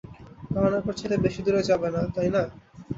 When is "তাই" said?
2.15-2.29